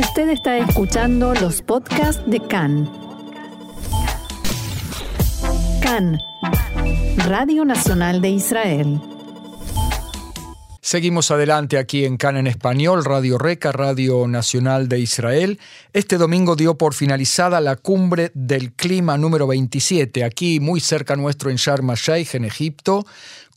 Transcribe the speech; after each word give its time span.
Usted 0.00 0.30
está 0.30 0.56
escuchando 0.56 1.34
los 1.34 1.60
podcasts 1.60 2.22
de 2.26 2.40
CAN. 2.40 2.90
CAN, 5.82 6.18
Radio 7.26 7.66
Nacional 7.66 8.22
de 8.22 8.30
Israel. 8.30 8.98
Seguimos 10.80 11.30
adelante 11.30 11.76
aquí 11.76 12.06
en 12.06 12.16
CAN 12.16 12.38
en 12.38 12.46
español, 12.46 13.04
Radio 13.04 13.36
Reca, 13.36 13.72
Radio 13.72 14.26
Nacional 14.26 14.88
de 14.88 15.00
Israel. 15.00 15.60
Este 15.92 16.16
domingo 16.16 16.56
dio 16.56 16.78
por 16.78 16.94
finalizada 16.94 17.60
la 17.60 17.76
cumbre 17.76 18.32
del 18.32 18.72
clima 18.72 19.18
número 19.18 19.46
27, 19.46 20.24
aquí 20.24 20.60
muy 20.60 20.80
cerca 20.80 21.14
nuestro 21.14 21.50
en 21.50 21.56
Sharm 21.56 21.90
el-Sheikh, 21.90 22.36
en 22.36 22.46
Egipto, 22.46 23.04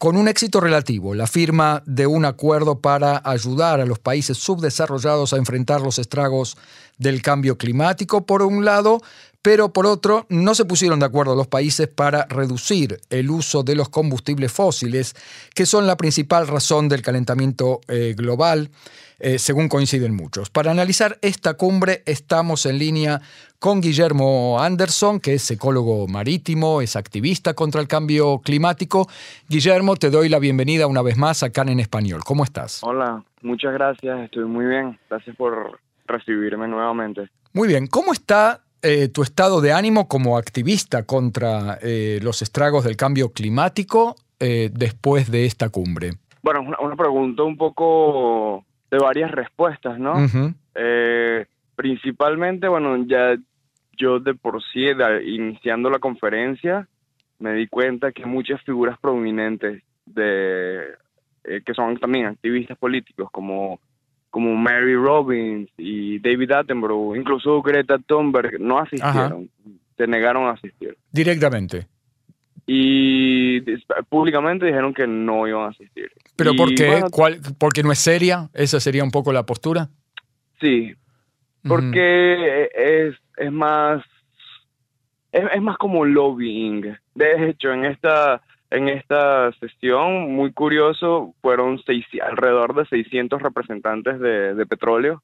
con 0.04 0.18
un 0.18 0.28
éxito 0.28 0.60
relativo, 0.60 1.14
la 1.14 1.28
firma 1.28 1.82
de 1.86 2.08
un 2.08 2.26
acuerdo 2.26 2.82
para 2.82 3.22
ayudar 3.24 3.80
a 3.80 3.86
los 3.86 4.00
países 4.00 4.38
subdesarrollados 4.38 5.32
a 5.32 5.38
enfrentar 5.38 5.80
los 5.80 5.98
estragos 5.98 6.58
del 6.98 7.22
cambio 7.22 7.58
climático, 7.58 8.26
por 8.26 8.42
un 8.42 8.66
lado, 8.66 9.02
pero 9.44 9.74
por 9.74 9.86
otro, 9.86 10.26
no 10.30 10.56
se 10.56 10.64
pusieron 10.64 11.00
de 11.00 11.06
acuerdo 11.06 11.36
los 11.36 11.48
países 11.48 11.90
para 11.90 12.26
reducir 12.28 13.00
el 13.10 13.30
uso 13.30 13.62
de 13.62 13.76
los 13.76 13.90
combustibles 13.90 14.54
fósiles, 14.54 15.16
que 15.54 15.66
son 15.66 15.86
la 15.86 15.98
principal 15.98 16.48
razón 16.48 16.88
del 16.88 17.02
calentamiento 17.02 17.82
eh, 17.90 18.16
global, 18.18 18.70
eh, 19.20 19.38
según 19.38 19.68
coinciden 19.68 20.16
muchos. 20.16 20.50
Para 20.50 20.72
analizar 20.72 21.18
esta 21.22 21.56
cumbre 21.56 22.04
estamos 22.06 22.66
en 22.66 22.80
línea 22.80 23.22
con 23.60 23.82
Guillermo 23.82 24.62
Anderson, 24.62 25.20
que 25.20 25.34
es 25.34 25.52
ecólogo 25.52 26.08
marítimo, 26.08 26.82
es 26.82 26.96
activista 26.96 27.54
contra 27.54 27.82
el 27.82 27.88
cambio 27.88 28.40
climático. 28.40 29.10
Guillermo, 29.50 29.98
te 29.98 30.10
doy 30.10 30.30
la 30.30 30.40
bienvenida 30.40 30.88
una 30.88 31.02
vez 31.02 31.18
más 31.18 31.44
acá 31.44 31.64
en 31.64 31.82
Español. 31.82 32.22
¿Cómo 32.26 32.46
estás? 32.46 32.82
Hola, 32.82 33.24
muchas 33.42 33.74
gracias, 33.74 34.22
estoy 34.22 34.46
muy 34.46 34.66
bien. 34.66 34.98
Gracias 35.10 35.36
por 35.36 35.80
recibirme 36.14 36.68
nuevamente. 36.68 37.30
Muy 37.54 37.68
bien, 37.68 37.88
¿cómo 37.88 38.14
está 38.14 38.62
eh, 38.82 39.08
tu 39.08 39.22
estado 39.24 39.62
de 39.62 39.72
ánimo 39.72 40.08
como 40.08 40.38
activista 40.38 41.06
contra 41.06 41.78
eh, 41.82 42.20
los 42.22 42.42
estragos 42.42 42.84
del 42.84 42.98
cambio 42.98 43.32
climático 43.32 44.16
eh, 44.42 44.70
después 44.74 45.32
de 45.32 45.46
esta 45.46 45.70
cumbre? 45.70 46.12
Bueno, 46.42 46.62
una, 46.62 46.78
una, 46.82 46.96
pregunta 46.98 47.44
un 47.44 47.56
poco 47.56 48.66
de 48.92 48.98
varias 48.98 49.32
respuestas, 49.32 49.98
¿no? 49.98 50.16
principalmente, 51.76 52.68
bueno, 52.68 53.06
ya 53.08 53.36
yo 53.98 54.20
de 54.20 54.34
por 54.34 54.62
sí, 54.74 54.86
iniciando 55.26 55.90
la 55.90 56.00
conferencia, 56.00 56.88
me 57.40 57.54
di 57.54 57.68
cuenta 57.68 58.12
que 58.12 58.26
muchas 58.26 58.62
figuras 58.64 59.00
prominentes 59.00 59.82
de 60.06 60.82
que 61.44 61.74
son 61.74 61.98
también 61.98 62.26
activistas 62.26 62.78
políticos, 62.78 63.30
como 63.32 63.80
como 64.34 64.56
Mary 64.56 64.96
Robbins 64.96 65.70
y 65.78 66.18
David 66.18 66.54
Attenborough, 66.54 67.16
incluso 67.16 67.62
Greta 67.62 68.00
Thunberg, 68.00 68.60
no 68.60 68.80
asistieron, 68.80 69.48
se 69.96 70.08
negaron 70.08 70.48
a 70.48 70.54
asistir. 70.54 70.98
Directamente. 71.12 71.86
Y 72.66 73.62
públicamente 74.10 74.66
dijeron 74.66 74.92
que 74.92 75.06
no 75.06 75.48
iban 75.48 75.66
a 75.66 75.68
asistir. 75.68 76.10
¿Pero 76.36 76.56
por 76.56 76.74
qué? 76.74 77.04
¿Porque 77.60 77.84
no 77.84 77.92
es 77.92 78.00
seria? 78.00 78.50
¿Esa 78.56 78.80
sería 78.80 79.04
un 79.04 79.12
poco 79.12 79.32
la 79.32 79.46
postura? 79.46 79.90
Sí, 80.60 80.96
porque 81.62 82.70
es, 82.74 83.16
es 83.38 83.52
más 83.52 84.04
es, 85.32 85.44
es, 85.54 85.62
más 85.62 85.78
como 85.78 86.06
lobbying. 86.06 86.98
De 87.14 87.50
hecho, 87.50 87.72
en 87.72 87.86
esta 87.86 88.42
en 88.74 88.90
esta 88.90 89.52
sesión, 89.60 90.34
muy 90.34 90.52
curioso, 90.52 91.36
fueron 91.42 91.80
seis, 91.86 92.06
alrededor 92.28 92.74
de 92.74 92.86
600 92.88 93.40
representantes 93.40 94.20
de, 94.20 94.66
petróleo. 94.66 95.22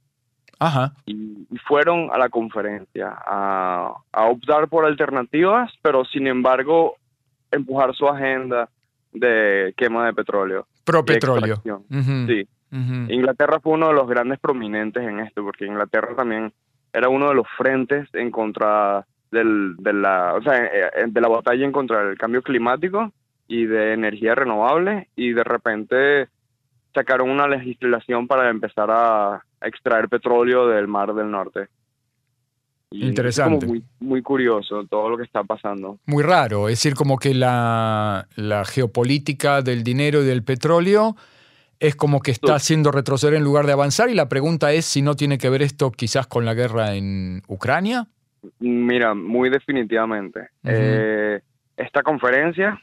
Ajá. 0.60 0.94
Y, 1.08 1.48
fueron 1.68 2.10
a 2.12 2.20
la 2.20 2.30
conferencia 2.30 3.12
a, 3.12 3.96
optar 4.14 4.68
por 4.68 4.86
alternativas, 4.86 5.72
pero 5.82 6.06
sin 6.06 6.28
embargo 6.28 6.96
empujar 7.52 7.96
su 7.96 8.08
agenda 8.08 8.70
de 9.14 9.74
quema 9.76 10.06
de 10.06 10.14
petróleo. 10.14 10.68
Pro 10.86 11.04
petróleo. 11.04 11.64
Sí. 12.28 12.48
Inglaterra 12.72 13.60
fue 13.60 13.74
uno 13.74 13.88
de 13.88 13.96
los 13.96 14.08
grandes 14.08 14.38
prominentes 14.38 15.02
en 15.02 15.22
esto, 15.22 15.44
porque 15.44 15.66
Inglaterra 15.66 16.16
también 16.16 16.54
era 16.94 17.10
uno 17.10 17.30
de 17.30 17.36
los 17.36 17.48
frentes 17.58 18.08
en 18.14 18.30
contra 18.30 19.08
del, 19.32 19.76
de 19.78 19.94
la, 19.94 20.36
o 20.36 20.42
sea, 20.44 20.70
de 21.08 21.22
la 21.22 21.28
batalla 21.28 21.66
en 21.66 21.72
contra 21.72 22.06
del 22.06 22.18
cambio 22.18 22.44
climático 22.44 23.12
y 23.50 23.66
de 23.66 23.94
energía 23.94 24.36
renovable 24.36 25.10
y 25.16 25.34
de 25.34 25.44
repente 25.44 26.30
sacaron 26.94 27.30
una 27.30 27.48
legislación 27.48 28.28
para 28.28 28.50
empezar 28.50 28.90
a 28.92 29.44
extraer 29.62 30.08
petróleo 30.08 30.68
del 30.68 30.88
Mar 30.88 31.14
del 31.14 31.30
Norte. 31.30 31.68
Interesante. 32.92 33.58
Es 33.58 33.60
como 33.66 33.74
muy, 33.74 33.84
muy 34.00 34.22
curioso 34.22 34.86
todo 34.86 35.10
lo 35.10 35.18
que 35.18 35.24
está 35.24 35.44
pasando. 35.44 35.98
Muy 36.06 36.24
raro, 36.24 36.70
es 36.70 36.78
decir, 36.78 36.94
como 36.94 37.18
que 37.18 37.34
la, 37.34 38.28
la 38.36 38.66
geopolítica 38.66 39.62
del 39.62 39.84
dinero 39.84 40.22
y 40.22 40.26
del 40.26 40.44
petróleo 40.44 41.16
es 41.80 41.96
como 41.96 42.20
que 42.20 42.32
está 42.32 42.56
haciendo 42.56 42.92
retroceder 42.92 43.36
en 43.36 43.44
lugar 43.44 43.66
de 43.66 43.74
avanzar 43.74 44.10
y 44.10 44.14
la 44.14 44.30
pregunta 44.30 44.74
es 44.74 44.86
si 44.86 45.02
no 45.02 45.16
tiene 45.16 45.38
que 45.38 45.50
ver 45.50 45.62
esto 45.62 45.92
quizás 45.92 46.28
con 46.28 46.46
la 46.46 46.54
guerra 46.54 46.96
en 46.96 47.42
Ucrania. 47.48 48.08
Mira, 48.60 49.16
muy 49.16 49.50
definitivamente. 49.50 50.50
Eh, 50.64 51.40
esta 51.78 52.04
conferencia 52.04 52.80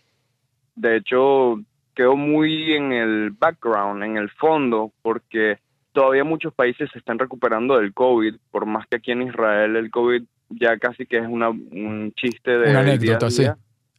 de 0.77 0.97
hecho, 0.97 1.61
quedó 1.95 2.17
muy 2.17 2.75
en 2.75 2.93
el 2.93 3.31
background, 3.31 4.05
en 4.05 4.17
el 4.17 4.31
fondo, 4.31 4.93
porque 5.03 5.59
todavía 5.93 6.25
muchos 6.25 6.55
países 6.55 6.91
se 6.93 6.99
están 6.99 7.19
recuperando 7.19 7.79
del 7.79 7.93
COVID, 7.93 8.37
por 8.51 8.67
más 8.67 8.87
que 8.87 8.97
aquí 8.97 9.13
en 9.13 9.23
Israel 9.23 9.77
el 9.77 9.91
COVID 9.91 10.23
ya 10.51 10.77
casi 10.79 11.07
que 11.07 11.19
es 11.19 11.27
una, 11.27 11.49
un 11.49 12.13
chiste 12.15 12.59
de... 12.59 12.71
Una 12.71 12.81
anécdota, 12.81 13.31
sí. 13.31 13.47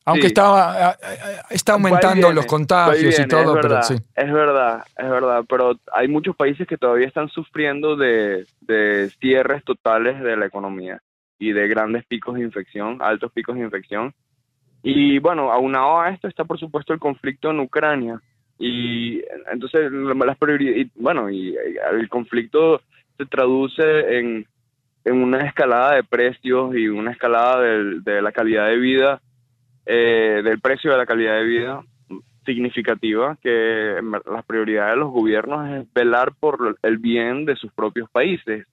Aunque 0.05 0.27
Estaba, 0.27 0.95
está 1.49 1.73
aumentando 1.73 2.31
los 2.31 2.45
contagios 2.45 3.19
y 3.19 3.27
todo, 3.27 3.59
pero 3.59 3.83
sí. 3.83 3.95
Es 4.15 4.31
verdad, 4.31 4.85
es 4.97 5.09
verdad, 5.09 5.43
pero 5.49 5.77
hay 5.91 6.07
muchos 6.07 6.33
países 6.33 6.65
que 6.65 6.77
todavía 6.77 7.07
están 7.07 7.27
sufriendo 7.27 7.97
de, 7.97 8.47
de 8.61 9.11
cierres 9.19 9.65
totales 9.65 10.21
de 10.21 10.37
la 10.37 10.45
economía 10.45 11.01
y 11.39 11.51
de 11.51 11.67
grandes 11.67 12.05
picos 12.05 12.35
de 12.35 12.43
infección, 12.43 12.99
altos 13.01 13.33
picos 13.33 13.55
de 13.55 13.63
infección. 13.63 14.13
Y 14.89 15.19
bueno, 15.19 15.51
aunado 15.51 15.99
a 15.99 16.11
esto 16.11 16.29
está 16.29 16.45
por 16.45 16.57
supuesto 16.57 16.93
el 16.93 16.99
conflicto 16.99 17.51
en 17.51 17.59
Ucrania. 17.59 18.21
Y 18.57 19.21
entonces 19.51 19.91
las 19.91 20.37
prioridades, 20.37 20.87
bueno, 20.95 21.29
y 21.29 21.57
el 21.91 22.07
conflicto 22.07 22.81
se 23.17 23.25
traduce 23.25 24.17
en, 24.17 24.47
una 25.03 25.45
escalada 25.45 25.95
de 25.95 26.05
precios 26.05 26.73
y 26.73 26.87
una 26.87 27.11
escalada 27.11 27.59
de, 27.59 28.21
la 28.21 28.31
calidad 28.31 28.67
de 28.67 28.77
vida, 28.77 29.21
eh, 29.85 30.39
del 30.41 30.61
precio 30.61 30.91
de 30.91 30.97
la 30.97 31.05
calidad 31.05 31.35
de 31.35 31.43
vida 31.43 31.83
significativa, 32.45 33.37
que 33.43 33.99
las 34.31 34.45
prioridades 34.45 34.93
de 34.93 34.99
los 35.01 35.11
gobiernos 35.11 35.69
es 35.69 35.93
velar 35.93 36.31
por 36.39 36.77
el 36.81 36.97
bien 36.97 37.43
de 37.43 37.57
sus 37.57 37.73
propios 37.73 38.09
países 38.09 38.65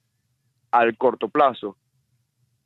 al 0.71 0.97
corto 0.97 1.29
plazo. 1.29 1.77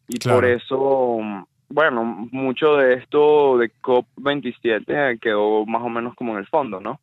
Y 0.07 0.19
por 0.19 0.45
eso 0.45 1.47
bueno, 1.69 2.29
mucho 2.33 2.77
de 2.77 2.95
esto 2.95 3.59
de 3.59 3.71
COP27 3.83 5.21
quedó 5.21 5.67
más 5.67 5.83
o 5.83 5.89
menos 5.89 6.15
como 6.15 6.33
en 6.33 6.39
el 6.39 6.47
fondo, 6.47 6.81
¿no? 6.81 7.01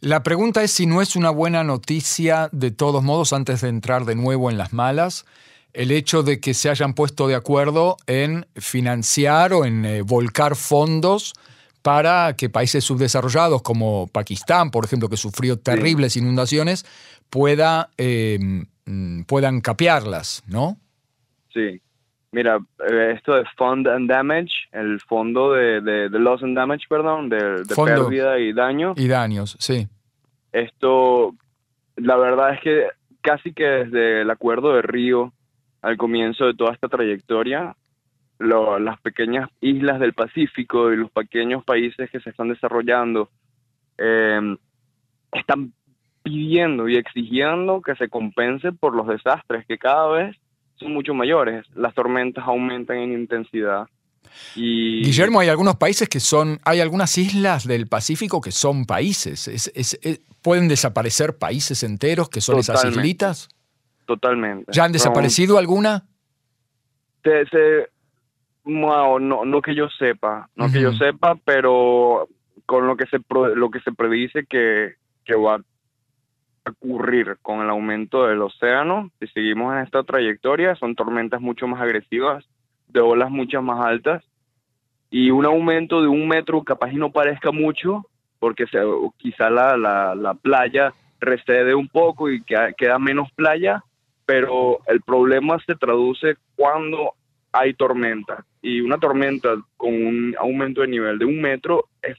La 0.00 0.22
pregunta 0.22 0.62
es 0.62 0.70
si 0.70 0.86
no 0.86 1.00
es 1.00 1.16
una 1.16 1.30
buena 1.30 1.64
noticia, 1.64 2.48
de 2.52 2.70
todos 2.70 3.02
modos, 3.02 3.32
antes 3.32 3.62
de 3.62 3.68
entrar 3.68 4.04
de 4.04 4.14
nuevo 4.14 4.50
en 4.50 4.58
las 4.58 4.72
malas, 4.72 5.24
el 5.72 5.90
hecho 5.90 6.22
de 6.22 6.40
que 6.40 6.54
se 6.54 6.68
hayan 6.68 6.94
puesto 6.94 7.26
de 7.26 7.34
acuerdo 7.34 7.96
en 8.06 8.46
financiar 8.56 9.52
o 9.52 9.64
en 9.64 9.84
eh, 9.84 10.02
volcar 10.02 10.56
fondos 10.56 11.32
para 11.82 12.34
que 12.36 12.48
países 12.48 12.84
subdesarrollados 12.84 13.62
como 13.62 14.06
Pakistán, 14.08 14.70
por 14.70 14.84
ejemplo, 14.84 15.08
que 15.08 15.16
sufrió 15.16 15.58
terribles 15.58 16.16
inundaciones, 16.16 16.84
pueda, 17.30 17.90
eh, 17.98 18.38
mm, 18.86 19.22
puedan 19.22 19.60
capearlas, 19.60 20.42
¿no? 20.46 20.78
Sí, 21.52 21.80
Mira, 22.34 22.58
eh, 22.90 23.12
esto 23.14 23.34
de 23.36 23.44
Fund 23.56 23.86
and 23.86 24.10
Damage, 24.10 24.52
el 24.72 25.00
fondo 25.00 25.52
de, 25.52 25.80
de, 25.80 26.08
Loss 26.08 26.42
and 26.42 26.56
Damage, 26.56 26.86
perdón, 26.88 27.28
de, 27.28 27.62
de 27.62 27.74
pérdida 27.76 28.40
y 28.40 28.52
daño. 28.52 28.94
Y 28.96 29.06
daños, 29.06 29.56
sí. 29.60 29.86
Esto, 30.50 31.32
la 31.94 32.16
verdad 32.16 32.54
es 32.54 32.60
que 32.60 32.88
casi 33.20 33.52
que 33.52 33.64
desde 33.64 34.22
el 34.22 34.30
acuerdo 34.30 34.74
de 34.74 34.82
Río, 34.82 35.32
al 35.80 35.96
comienzo 35.96 36.46
de 36.46 36.54
toda 36.54 36.72
esta 36.72 36.88
trayectoria, 36.88 37.76
las 38.40 39.00
pequeñas 39.00 39.48
islas 39.60 40.00
del 40.00 40.12
Pacífico 40.12 40.92
y 40.92 40.96
los 40.96 41.12
pequeños 41.12 41.62
países 41.64 42.10
que 42.10 42.18
se 42.18 42.30
están 42.30 42.48
desarrollando 42.48 43.30
em, 43.96 44.56
están 45.30 45.72
pidiendo 46.24 46.88
y 46.88 46.96
exigiendo 46.96 47.80
que 47.80 47.94
se 47.94 48.08
compense 48.08 48.72
por 48.72 48.92
los 48.96 49.06
desastres 49.06 49.64
que 49.66 49.78
cada 49.78 50.08
vez 50.08 50.36
son 50.76 50.92
mucho 50.92 51.14
mayores. 51.14 51.66
Las 51.74 51.94
tormentas 51.94 52.44
aumentan 52.46 52.98
en 52.98 53.12
intensidad. 53.12 53.86
Y... 54.56 55.02
Guillermo, 55.02 55.40
hay 55.40 55.48
algunos 55.48 55.76
países 55.76 56.08
que 56.08 56.20
son, 56.20 56.60
hay 56.64 56.80
algunas 56.80 57.16
islas 57.18 57.66
del 57.66 57.86
Pacífico 57.86 58.40
que 58.40 58.50
son 58.50 58.84
países. 58.84 59.48
Es, 59.48 60.00
¿Pueden 60.42 60.68
desaparecer 60.68 61.38
países 61.38 61.82
enteros 61.82 62.28
que 62.28 62.40
son 62.40 62.58
esas 62.58 62.84
islitas? 62.84 63.48
totalmente. 64.06 64.70
¿Ya 64.72 64.84
han 64.84 64.92
desaparecido 64.92 65.56
alguna? 65.58 66.04
no, 68.64 69.18
no, 69.18 69.62
que 69.62 69.74
yo 69.74 69.88
sepa, 69.98 70.48
no 70.56 70.70
que 70.70 70.80
yo 70.80 70.92
sepa, 70.92 71.36
pero 71.44 72.28
con 72.66 72.86
lo 72.86 72.96
que 72.96 73.06
se 73.06 73.18
lo 73.28 73.70
que 73.70 73.80
se 73.80 73.92
predice 73.92 74.44
que, 74.46 74.94
que 75.24 75.34
va 75.34 75.56
a 75.56 75.60
ocurrir 76.66 77.36
con 77.42 77.60
el 77.60 77.70
aumento 77.70 78.26
del 78.26 78.42
océano, 78.42 79.10
si 79.20 79.26
seguimos 79.28 79.74
en 79.74 79.80
esta 79.80 80.02
trayectoria, 80.02 80.74
son 80.76 80.94
tormentas 80.94 81.40
mucho 81.40 81.66
más 81.66 81.80
agresivas, 81.80 82.44
de 82.88 83.00
olas 83.00 83.30
mucho 83.30 83.60
más 83.62 83.84
altas, 83.84 84.24
y 85.10 85.30
un 85.30 85.44
aumento 85.44 86.00
de 86.00 86.08
un 86.08 86.26
metro 86.26 86.62
capaz 86.62 86.92
y 86.92 86.96
no 86.96 87.10
parezca 87.10 87.52
mucho, 87.52 88.06
porque 88.38 88.64
quizá 89.18 89.50
la, 89.50 89.76
la, 89.76 90.14
la 90.14 90.34
playa 90.34 90.92
recede 91.20 91.74
un 91.74 91.88
poco 91.88 92.30
y 92.30 92.42
queda, 92.42 92.72
queda 92.72 92.98
menos 92.98 93.30
playa, 93.32 93.82
pero 94.26 94.80
el 94.86 95.00
problema 95.02 95.58
se 95.66 95.74
traduce 95.74 96.36
cuando 96.56 97.14
hay 97.52 97.74
tormenta. 97.74 98.44
Y 98.62 98.80
una 98.80 98.98
tormenta 98.98 99.54
con 99.76 99.94
un 99.94 100.34
aumento 100.38 100.80
de 100.80 100.88
nivel 100.88 101.18
de 101.18 101.24
un 101.24 101.40
metro 101.40 101.86
es, 102.02 102.18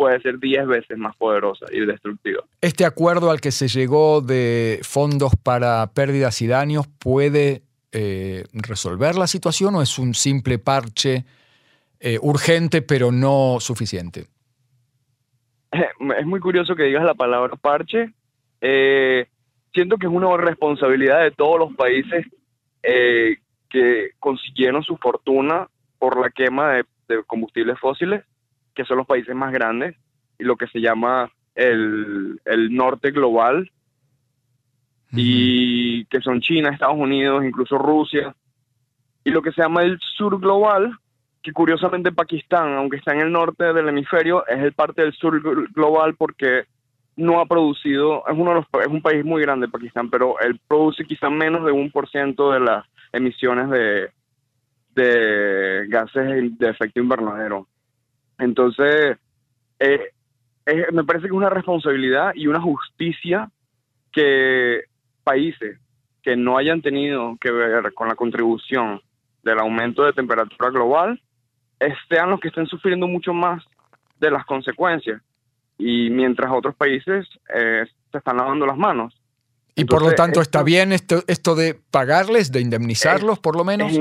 puede 0.00 0.18
ser 0.22 0.38
10 0.38 0.66
veces 0.66 0.96
más 0.96 1.14
poderosa 1.16 1.66
y 1.70 1.84
destructiva. 1.84 2.42
¿Este 2.62 2.86
acuerdo 2.86 3.30
al 3.30 3.42
que 3.42 3.50
se 3.50 3.68
llegó 3.68 4.22
de 4.22 4.80
fondos 4.82 5.32
para 5.36 5.86
pérdidas 5.92 6.40
y 6.40 6.46
daños 6.46 6.86
puede 6.86 7.60
eh, 7.92 8.44
resolver 8.54 9.16
la 9.16 9.26
situación 9.26 9.74
o 9.74 9.82
es 9.82 9.98
un 9.98 10.14
simple 10.14 10.58
parche 10.58 11.26
eh, 12.00 12.18
urgente 12.22 12.80
pero 12.80 13.12
no 13.12 13.58
suficiente? 13.60 14.24
Es 16.18 16.26
muy 16.26 16.40
curioso 16.40 16.74
que 16.74 16.84
digas 16.84 17.04
la 17.04 17.12
palabra 17.12 17.56
parche. 17.56 18.14
Eh, 18.62 19.26
siento 19.74 19.98
que 19.98 20.06
es 20.06 20.12
una 20.12 20.34
responsabilidad 20.38 21.24
de 21.24 21.30
todos 21.30 21.58
los 21.58 21.76
países 21.76 22.24
que 22.80 24.12
consiguieron 24.18 24.82
su 24.82 24.96
fortuna 24.96 25.68
por 25.98 26.18
la 26.18 26.30
quema 26.30 26.72
de, 26.72 26.84
combustibles 27.26 27.78
fósiles, 27.78 28.24
que 28.74 28.84
son 28.84 28.98
los 28.98 29.06
países 29.06 29.34
más 29.34 29.52
grandes, 29.52 29.96
y 30.38 30.44
lo 30.44 30.56
que 30.56 30.66
se 30.68 30.80
llama 30.80 31.30
el, 31.54 32.40
norte 32.70 33.10
global, 33.10 33.70
y 35.12 36.04
que 36.06 36.20
son 36.20 36.40
China, 36.40 36.70
Estados 36.70 36.96
Unidos, 36.96 37.44
incluso 37.44 37.78
Rusia, 37.78 38.34
y 39.24 39.30
lo 39.30 39.42
que 39.42 39.52
se 39.52 39.62
llama 39.62 39.82
el 39.82 39.98
sur 40.00 40.40
global, 40.40 40.96
que 41.42 41.52
curiosamente 41.52 42.12
Pakistán, 42.12 42.74
aunque 42.74 42.98
está 42.98 43.12
en 43.12 43.20
el 43.20 43.32
norte 43.32 43.72
del 43.72 43.88
hemisferio, 43.88 44.46
es 44.46 44.58
el 44.58 44.72
parte 44.72 45.02
del 45.02 45.12
sur 45.12 45.40
global 45.72 46.14
porque 46.16 46.64
no 47.16 47.40
ha 47.40 47.46
producido, 47.46 48.24
es 48.26 48.36
uno 48.36 48.50
de 48.50 48.56
los, 48.56 48.66
es 48.82 48.86
un 48.86 49.02
país 49.02 49.24
muy 49.24 49.42
grande 49.42 49.68
Pakistán, 49.68 50.10
pero 50.10 50.38
él 50.40 50.60
produce 50.66 51.04
quizá 51.04 51.28
menos 51.28 51.64
de 51.64 51.72
un 51.72 51.90
por 51.90 52.08
ciento 52.08 52.50
de 52.50 52.60
las 52.60 52.86
emisiones 53.12 53.68
de, 53.70 54.10
de 54.94 55.86
gases 55.88 56.58
de 56.58 56.70
efecto 56.70 57.00
invernadero. 57.00 57.66
Entonces, 58.40 59.18
eh, 59.78 60.10
me 60.92 61.04
parece 61.04 61.22
que 61.22 61.28
es 61.28 61.36
una 61.36 61.50
responsabilidad 61.50 62.32
y 62.34 62.46
una 62.46 62.60
justicia 62.60 63.50
que 64.12 64.84
países 65.22 65.78
que 66.22 66.36
no 66.36 66.58
hayan 66.58 66.82
tenido 66.82 67.36
que 67.40 67.50
ver 67.50 67.92
con 67.94 68.08
la 68.08 68.14
contribución 68.14 69.00
del 69.42 69.58
aumento 69.58 70.04
de 70.04 70.12
temperatura 70.12 70.70
global 70.70 71.20
sean 72.08 72.30
los 72.30 72.40
que 72.40 72.48
estén 72.48 72.66
sufriendo 72.66 73.06
mucho 73.06 73.32
más 73.32 73.64
de 74.18 74.30
las 74.30 74.44
consecuencias 74.44 75.22
y 75.78 76.10
mientras 76.10 76.52
otros 76.52 76.74
países 76.74 77.26
eh, 77.54 77.86
se 78.12 78.18
están 78.18 78.36
lavando 78.36 78.66
las 78.66 78.76
manos. 78.76 79.14
Y 79.74 79.84
por 79.84 80.02
lo 80.02 80.12
tanto, 80.12 80.42
¿está 80.42 80.62
bien 80.62 80.92
esto, 80.92 81.22
esto 81.26 81.54
de 81.54 81.80
pagarles, 81.90 82.52
de 82.52 82.60
indemnizarlos 82.60 83.38
por 83.38 83.56
lo 83.56 83.64
menos? 83.64 83.92
Es, 83.92 83.98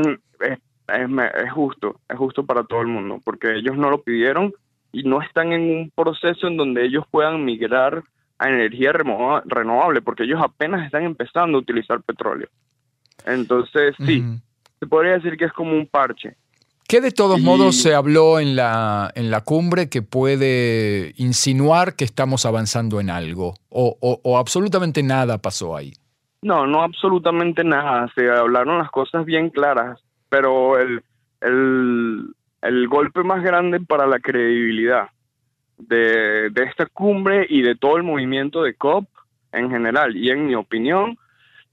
es, 0.95 1.51
justo, 1.51 2.00
es 2.07 2.18
justo 2.18 2.45
para 2.45 2.63
todo 2.63 2.81
el 2.81 2.88
mundo, 2.88 3.19
porque 3.24 3.56
ellos 3.56 3.77
no 3.77 3.89
lo 3.89 4.01
pidieron 4.01 4.53
y 4.91 5.03
no 5.03 5.21
están 5.21 5.53
en 5.53 5.62
un 5.62 5.91
proceso 5.95 6.47
en 6.47 6.57
donde 6.57 6.86
ellos 6.86 7.06
puedan 7.12 7.45
migrar 7.45 8.03
a 8.38 8.50
energía 8.50 8.94
renovable, 8.94 10.01
porque 10.01 10.24
ellos 10.24 10.39
apenas 10.41 10.86
están 10.86 11.03
empezando 11.03 11.57
a 11.57 11.62
utilizar 11.62 12.01
petróleo. 12.01 12.47
Entonces, 13.25 13.95
sí, 14.06 14.24
se 14.80 14.88
podría 14.88 15.13
decir 15.13 15.36
que 15.38 15.45
es 15.45 15.53
como 15.53 15.74
un 15.74 15.86
parche. 15.88 16.36
¿Qué 16.89 17.01
de 17.01 17.12
todos 17.12 17.39
modos 17.39 17.75
se 17.75 17.94
habló 17.94 18.39
en 18.39 18.56
la, 18.56 19.12
en 19.13 19.30
la 19.30 19.41
cumbre 19.41 19.89
que 19.89 20.01
puede 20.01 21.13
insinuar 21.18 21.95
que 21.95 22.03
estamos 22.03 22.47
avanzando 22.47 23.00
en 23.00 23.12
algo? 23.12 23.53
¿O, 23.69 24.38
absolutamente 24.39 25.03
nada 25.03 25.38
pasó 25.38 25.77
ahí? 25.77 25.94
No, 26.41 26.65
no 26.65 26.81
absolutamente 26.81 27.63
nada. 27.63 28.09
Se 28.15 28.27
hablaron 28.27 28.80
las 28.80 28.89
cosas 28.89 29.24
bien 29.24 29.51
claras, 29.51 30.00
pero 30.29 30.77
el, 30.77 31.03
el, 31.41 32.87
golpe 32.87 33.23
más 33.23 33.43
grande 33.43 33.79
para 33.79 34.07
la 34.07 34.19
credibilidad 34.19 35.09
de, 35.77 36.49
de 36.49 36.63
esta 36.63 36.85
cumbre 36.85 37.45
y 37.49 37.61
de 37.61 37.75
todo 37.75 37.97
el 37.97 38.03
movimiento 38.03 38.63
de 38.63 38.75
COP 38.75 39.07
en 39.51 39.69
general, 39.69 40.15
y 40.15 40.29
en 40.29 40.45
mi 40.45 40.55
opinión, 40.55 41.17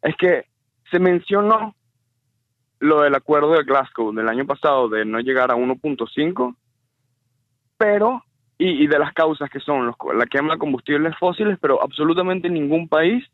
es 0.03 0.17
que 0.17 0.47
se 0.91 0.99
mencionó 0.99 1.75
lo 2.79 3.03
del 3.03 3.15
acuerdo 3.15 3.53
de 3.53 3.65
Glasgow 3.65 4.13
del 4.13 4.29
año 4.29 4.47
pasado 4.47 4.89
de 4.89 5.05
no 5.05 5.21
llegar 5.21 5.51
a 5.51 5.57
1.5, 5.57 6.55
pero, 7.77 8.23
y, 8.59 8.87
de 8.87 8.99
las 8.99 9.13
causas 9.13 9.51
que 9.51 9.61
son 9.61 9.87
los, 9.87 9.97
la 10.15 10.27
quema 10.27 10.55
de 10.55 10.59
combustibles 10.59 11.17
fósiles, 11.19 11.59
pero 11.61 11.83
absolutamente 11.83 12.49
ningún 12.49 12.89
país 12.89 13.25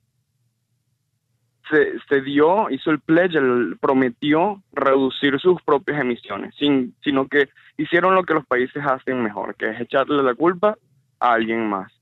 se, 1.70 1.99
se 2.09 2.20
dio, 2.20 2.70
hizo 2.70 2.91
el 2.91 3.00
pledge, 3.00 3.38
prometió 3.81 4.62
reducir 4.73 5.38
sus 5.41 5.61
propias 5.62 6.00
emisiones, 6.00 6.55
sin, 6.59 6.94
sino 7.03 7.26
que 7.29 7.49
hicieron 7.76 8.14
lo 8.14 8.25
que 8.25 8.35
los 8.35 8.47
países 8.47 8.82
hacen 8.85 9.23
mejor, 9.23 9.55
que 9.56 9.70
es 9.70 9.81
echarle 9.81 10.23
la 10.23 10.35
culpa 10.35 10.76
a 11.20 11.32
alguien 11.32 11.69
más. 11.69 11.93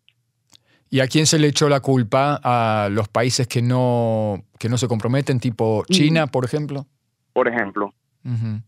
¿Y 0.89 1.01
a 1.01 1.07
quién 1.07 1.27
se 1.27 1.39
le 1.39 1.49
echó 1.49 1.69
la 1.69 1.81
culpa? 1.81 2.41
¿A 2.43 2.89
los 2.91 3.09
países 3.09 3.47
que 3.47 3.63
no, 3.63 4.43
que 4.59 4.69
no 4.69 4.77
se 4.77 4.89
comprometen, 4.89 5.39
tipo 5.39 5.85
China, 5.89 6.27
por 6.27 6.45
ejemplo? 6.45 6.87
por 7.33 7.49
ejemplo. 7.49 7.95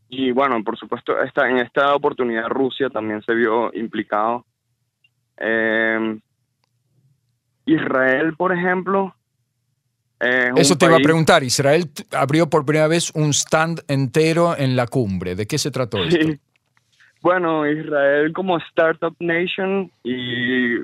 Y 0.09 0.31
bueno, 0.33 0.65
por 0.65 0.79
supuesto, 0.79 1.21
esta, 1.21 1.47
en 1.47 1.59
esta 1.59 1.95
oportunidad 1.95 2.49
Rusia 2.49 2.88
también 2.88 3.21
se 3.23 3.35
vio 3.35 3.71
implicado. 3.75 4.47
Em, 5.37 6.21
Israel, 7.67 8.35
por 8.37 8.53
ejemplo. 8.53 9.15
Eso 10.57 10.77
te 10.77 10.87
iba 10.87 10.97
a 10.97 11.01
preguntar. 11.01 11.43
Israel 11.43 11.91
abrió 12.13 12.49
por 12.49 12.65
primera 12.65 12.87
vez 12.87 13.11
un 13.14 13.31
stand 13.31 13.81
entero 13.88 14.57
en 14.57 14.76
la 14.76 14.87
cumbre. 14.87 15.35
¿De 15.35 15.47
qué 15.47 15.59
se 15.59 15.71
trató 15.71 16.02
esto? 16.05 16.26
Bueno, 17.23 17.71
Israel 17.71 18.33
como 18.33 18.59
Startup 18.59 19.14
Nation 19.21 19.93
y 20.02 20.79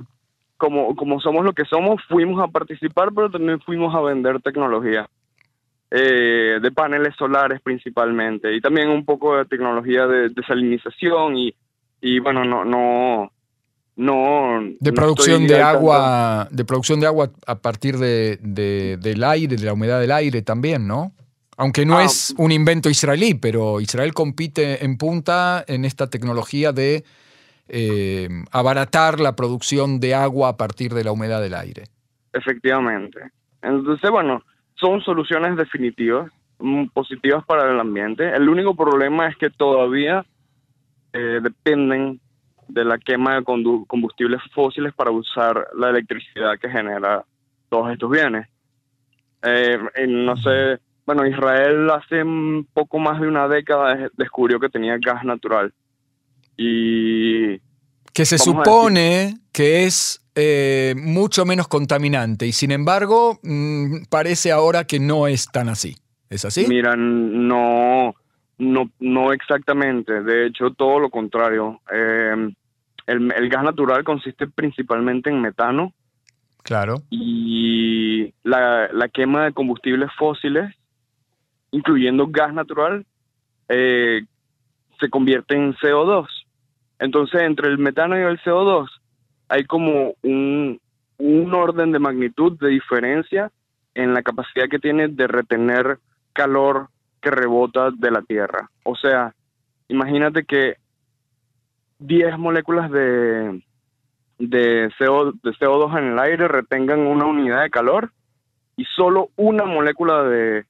como, 0.57 0.95
como 0.95 1.21
somos 1.21 1.45
lo 1.45 1.53
que 1.53 1.65
somos, 1.65 2.01
fuimos 2.09 2.41
a 2.41 2.47
participar, 2.47 3.09
pero 3.13 3.29
también 3.29 3.59
fuimos 3.61 3.93
a 3.93 4.01
vender 4.01 4.41
tecnología. 4.41 5.09
Eh, 5.91 6.59
de 6.61 6.71
paneles 6.71 7.17
solares 7.17 7.63
principalmente 7.63 8.55
y 8.55 8.61
también 8.61 8.91
un 8.91 9.07
poco 9.07 9.39
de 9.39 9.47
tecnología 9.47 10.07
de 10.07 10.29
desalinización 10.29 11.35
y, 11.35 11.55
y 12.03 12.19
bueno, 12.19 12.45
no, 12.45 12.63
no, 12.63 13.33
no. 13.99 14.61
De 14.79 14.93
producción 14.93 15.49
de 15.49 15.61
agua, 15.61 16.47
de 16.53 16.65
producción 16.65 17.01
de 17.01 17.07
agua 17.07 17.33
a 17.49 17.57
partir 17.57 17.97
de, 17.99 18.39
del 18.97 19.25
aire, 19.25 19.57
de 19.57 19.67
la 19.67 19.73
humedad 19.73 19.99
del 20.01 20.13
aire 20.13 20.41
también, 20.43 20.87
¿no? 20.87 21.13
Aunque 21.57 21.85
no 21.85 21.99
ah. 21.99 22.05
es 22.05 22.33
un 22.39 22.53
invento 22.53 22.89
israelí, 22.89 23.35
pero 23.35 23.81
Israel 23.81 24.15
compite 24.15 24.85
en 24.85 24.99
punta 24.99 25.65
en 25.67 25.85
esta 25.85 26.09
tecnología 26.09 26.71
de 26.71 27.03
eh, 27.69 28.29
abaratar 28.53 29.19
la 29.19 29.35
producción 29.35 29.99
de 29.99 30.15
agua 30.15 30.51
a 30.51 30.57
partir 30.57 30.95
de 30.95 31.03
la 31.03 31.11
humedad 31.11 31.43
del 31.43 31.55
aire. 31.55 31.87
Efectivamente. 32.33 33.19
Entonces, 33.63 34.09
bueno, 34.13 34.45
son 34.77 35.01
soluciones 35.01 35.57
definitivas, 35.57 36.31
mm, 36.61 36.87
positivas 36.95 37.45
para 37.45 37.69
el 37.69 37.81
ambiente. 37.81 38.33
El 38.33 38.49
único 38.49 38.77
problema 38.77 39.27
es 39.27 39.37
que 39.37 39.51
todavía 39.51 40.25
eh, 41.13 41.41
dependen 41.43 42.21
de 42.69 42.85
la 42.85 42.99
quema 42.99 43.37
de 43.37 43.45
combustibles 43.45 44.41
fósiles 44.55 44.95
para 44.95 45.11
usar 45.11 45.69
la 45.77 45.91
electricidad 45.91 46.59
que 46.61 46.69
genera 46.69 47.25
todos 47.69 47.93
estos 47.93 48.11
bienes. 48.11 48.47
Eh, 49.43 49.79
no 50.07 50.37
sé, 50.37 50.79
bueno, 51.07 51.27
Israel 51.27 51.91
hace 51.91 52.23
un 52.23 52.67
poco 52.73 52.99
más 52.99 53.21
de 53.21 53.29
una 53.29 53.49
década 53.49 54.11
descubrió 54.17 54.61
que 54.61 54.69
tenía 54.69 54.99
gas 54.99 55.25
natural. 55.25 55.73
Y... 56.57 57.59
Que 58.13 58.25
se 58.25 58.37
supone 58.37 59.39
que 59.53 59.85
es 59.85 60.21
eh, 60.35 60.95
mucho 60.97 61.45
menos 61.45 61.69
contaminante 61.69 62.47
y 62.47 62.53
sin 62.53 62.73
embargo 62.73 63.39
mm, 63.43 64.05
parece 64.11 64.53
ahora 64.53 64.85
que 64.85 65.01
no 65.01 65.27
es 65.27 65.47
tan 65.47 65.69
así. 65.69 65.97
¿Es 66.31 66.45
así? 66.45 66.67
Mira, 66.69 66.95
no, 66.97 68.15
no, 68.59 68.91
no 68.99 69.33
exactamente. 69.33 70.23
De 70.23 70.47
hecho, 70.47 70.71
todo 70.71 70.99
lo 70.99 71.11
contrario. 71.11 71.81
Em, 71.91 72.55
el, 73.07 73.49
gas 73.49 73.63
natural 73.63 74.05
consiste 74.05 74.47
principalmente 74.47 75.31
en 75.31 75.41
metano. 75.41 75.93
Claro. 76.63 76.97
Y 77.09 78.35
la, 78.43 78.89
la 78.93 79.09
quema 79.09 79.45
de 79.45 79.53
combustibles 79.53 80.11
fósiles, 80.19 80.75
incluyendo 81.71 82.27
gas 82.27 82.53
natural, 82.53 83.07
eh, 83.69 84.23
se 85.01 85.09
convierte 85.09 85.55
en 85.55 85.75
CO2. 85.75 86.27
Entonces, 86.99 87.43
entre 87.43 87.69
el 87.69 87.79
metano 87.79 88.19
y 88.19 88.23
el 88.23 88.41
CO2 88.41 88.89
hay 89.49 89.65
como 89.65 90.15
un, 90.23 90.81
un 91.19 91.55
orden 91.55 91.93
de 91.93 91.99
magnitud 91.99 92.59
de 92.59 92.69
diferencia 92.69 93.51
en 93.95 94.15
la 94.15 94.23
capacidad 94.23 94.69
que 94.69 94.79
tiene 94.79 95.09
de 95.09 95.27
retener 95.27 95.99
calor 96.33 96.89
que 97.21 97.31
rebota 97.31 97.91
de 97.91 98.11
la 98.11 98.23
Tierra. 98.23 98.71
O 98.85 98.95
sea, 98.97 99.35
imagínate 99.89 100.45
que 100.45 100.77
10 101.99 102.39
moléculas 102.39 102.91
de, 102.91 103.63
de, 104.39 104.93
CO, 104.99 105.33
de 105.33 105.51
CO2 105.53 105.99
en 105.99 106.13
el 106.13 106.19
aire 106.19 106.49
retengan 106.49 107.01
una 107.01 107.27
unidad 107.27 107.63
de 107.63 107.71
calor 107.71 108.13
y 108.77 108.85
solo 108.85 109.31
una 109.37 109.65
molécula 109.65 110.23
de, 110.23 110.65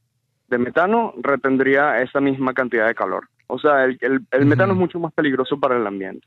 de 0.48 0.58
metano 0.58 1.14
retendría 1.18 2.00
esa 2.00 2.20
misma 2.20 2.54
cantidad 2.54 2.86
de 2.86 2.94
calor. 2.94 3.28
O 3.46 3.58
sea, 3.58 3.84
el, 3.84 3.98
el, 4.30 4.46
metano 4.46 4.72
es 4.72 4.78
mucho 4.78 4.98
más 4.98 5.12
peligroso 5.12 5.58
para 5.58 5.76
el 5.76 5.86
ambiente. 5.86 6.26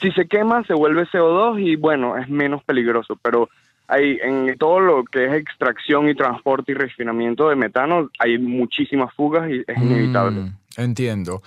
Si 0.00 0.10
se 0.12 0.26
quema, 0.26 0.62
se 0.64 0.74
vuelve 0.74 1.06
CO2 1.06 1.60
y 1.60 1.76
bueno, 1.76 2.16
es 2.16 2.28
menos 2.28 2.62
peligroso, 2.64 3.18
pero 3.20 3.48
hay 3.88 4.18
en 4.22 4.56
todo 4.58 4.80
lo 4.80 5.04
que 5.04 5.24
es 5.24 5.32
extracción 5.32 6.08
y 6.08 6.14
transporte 6.14 6.72
y 6.72 6.74
refinamiento 6.74 7.48
de 7.48 7.56
metano, 7.56 8.10
hay 8.18 8.38
muchísimas 8.38 9.12
fugas 9.14 9.50
y 9.50 9.64
es 9.66 9.78
inevitable. 9.78 10.40
Mm, 10.40 10.56
entiendo. 10.76 11.42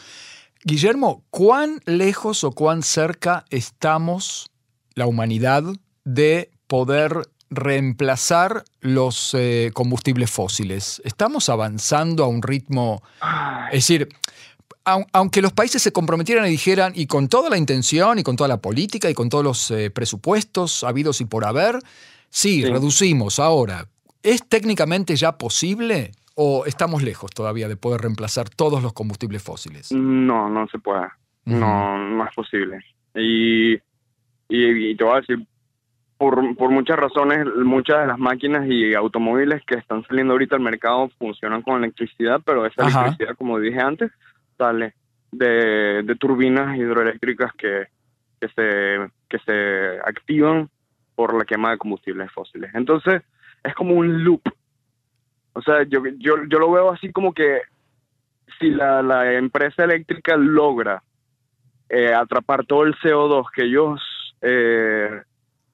Guillermo, 0.64 1.24
¿cuán 1.30 1.80
lejos 1.86 2.44
o 2.44 2.52
cuán 2.52 2.82
cerca 2.82 3.46
estamos, 3.52 4.52
la 4.96 5.06
humanidad, 5.06 5.64
de 6.04 6.50
poder 6.68 7.14
reemplazar 7.52 8.64
los 8.80 9.36
eh, 9.36 9.70
combustibles 9.74 10.32
fósiles? 10.32 11.02
¿Estamos 11.06 11.48
avanzando 11.50 12.24
a 12.24 12.28
un 12.28 12.42
ritmo... 12.42 13.04
Es 13.68 13.88
decir, 13.88 14.10
aunque 14.84 15.42
los 15.42 15.54
países 15.54 15.82
se 15.82 15.92
comprometieran 15.92 16.48
y 16.48 16.50
dijeran, 16.50 16.94
y 16.96 17.06
con 17.06 17.28
toda 17.28 17.50
la 17.50 17.58
intención, 17.58 18.18
y 18.18 18.24
con 18.24 18.36
toda 18.36 18.48
la 18.48 18.62
política, 18.62 19.10
y 19.10 19.14
con 19.14 19.30
todos 19.30 19.44
los 19.44 19.72
eh, 19.72 19.92
presupuestos 19.92 20.84
habidos 20.84 21.22
y 21.22 21.26
por 21.26 21.46
haber, 21.46 21.80
sí, 22.32 22.66
reducimos 22.66 23.38
ahora. 23.38 23.86
¿Es 24.24 24.48
técnicamente 24.48 25.16
ya 25.16 25.38
posible 25.38 26.12
o 26.36 26.66
estamos 26.66 27.04
lejos 27.04 27.32
todavía 27.32 27.68
de 27.68 27.76
poder 27.76 28.02
reemplazar 28.02 28.50
todos 28.50 28.82
los 28.82 28.94
combustibles 28.94 29.44
fósiles? 29.44 29.92
No, 29.92 30.50
no 30.50 30.68
se 30.68 30.80
puede. 30.80 31.08
No, 31.46 31.98
no 31.98 32.26
es 32.26 32.34
posible. 32.34 32.80
Y, 33.16 33.74
y, 34.48 34.96
te 34.96 35.04
voy 35.04 35.14
a 35.14 35.20
decir, 35.22 35.46
por, 36.18 36.56
por, 36.56 36.70
muchas 36.70 36.98
razones, 36.98 37.46
muchas 37.64 38.02
de 38.02 38.08
las 38.08 38.20
máquinas 38.20 38.68
y 38.68 38.94
automóviles 38.94 39.64
que 39.66 39.76
están 39.76 40.06
saliendo 40.08 40.34
ahorita 40.34 40.56
al 40.56 40.62
mercado 40.62 41.10
funcionan 41.18 41.62
con 41.62 41.84
electricidad, 41.84 42.42
pero 42.46 42.66
esa 42.66 42.88
electricidad, 42.88 43.36
como 43.38 43.60
dije 43.60 43.80
antes, 43.80 44.12
sale 44.58 44.94
de, 45.32 46.04
de 46.04 46.16
turbinas 46.16 46.78
hidroeléctricas 46.78 47.52
que, 47.54 47.88
que, 48.40 48.48
se, 48.50 49.12
que 49.28 49.40
se 49.40 50.00
activan 50.06 50.70
por 51.15 51.38
la 51.38 51.46
quema 51.46 51.72
de 51.72 51.77
combustibles 51.77 52.32
fósiles. 52.32 52.72
Entonces, 52.74 53.22
es 53.63 53.74
como 53.75 53.96
un 53.96 54.24
loop. 54.24 54.41
O 55.53 55.62
sea, 55.62 55.84
yo, 55.84 56.01
yo, 56.18 56.36
yo 56.50 56.60
lo 56.60 56.72
veo 56.72 56.91
así 56.91 57.12
como 57.12 57.34
que 57.34 57.62
si 58.60 58.70
la, 58.70 59.01
la 59.01 59.34
empresa 59.34 59.84
eléctrica 59.84 60.36
logra 60.38 61.03
eh, 61.89 62.13
atrapar 62.13 62.65
todo 62.65 62.84
el 62.84 62.96
CO2 62.96 63.48
que 63.53 63.65
ellos 63.65 64.00
eh, 64.41 65.22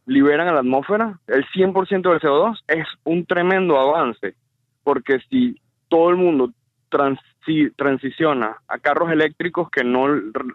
liberan 0.07 0.47
a 0.47 0.53
la 0.53 0.59
atmósfera, 0.61 1.19
el 1.27 1.45
100% 1.49 1.89
del 2.01 2.19
CO2 2.19 2.57
es 2.67 2.87
un 3.03 3.25
tremendo 3.25 3.77
avance, 3.77 4.35
porque 4.83 5.19
si 5.29 5.61
todo 5.89 6.09
el 6.09 6.15
mundo 6.15 6.51
transiciona 6.89 8.57
a 8.67 8.79
carros 8.79 9.11
eléctricos 9.11 9.69
que 9.69 9.83
no, 9.83 10.07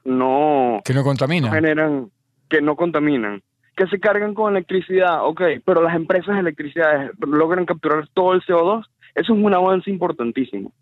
no, 0.05 0.81
que 0.85 0.95
no 0.95 1.05
contaminan, 1.05 1.53
generan, 1.53 2.11
que 2.49 2.61
no 2.61 2.75
contaminan, 2.75 3.43
que 3.77 3.87
se 3.87 3.99
cargan 3.99 4.35
con 4.35 4.55
electricidad, 4.55 5.25
ok, 5.25 5.43
pero 5.65 5.83
las 5.83 5.95
empresas 5.95 6.35
de 6.35 6.41
electricidad 6.41 7.11
logran 7.21 7.67
capturar 7.67 8.07
todo 8.13 8.35
el 8.35 8.43
CO2, 8.43 8.85
eso 9.15 9.33
es 9.35 9.39
un 9.39 9.55
avance 9.55 9.91
importantísimo. 9.91 10.73